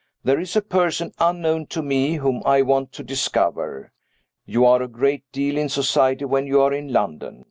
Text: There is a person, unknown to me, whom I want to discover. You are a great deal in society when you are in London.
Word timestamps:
There 0.23 0.39
is 0.39 0.55
a 0.55 0.63
person, 0.63 1.13
unknown 1.19 1.67
to 1.67 1.83
me, 1.83 2.13
whom 2.15 2.41
I 2.43 2.63
want 2.63 2.91
to 2.93 3.03
discover. 3.03 3.91
You 4.47 4.65
are 4.65 4.81
a 4.81 4.87
great 4.87 5.31
deal 5.31 5.59
in 5.59 5.69
society 5.69 6.25
when 6.25 6.47
you 6.47 6.59
are 6.61 6.73
in 6.73 6.91
London. 6.91 7.39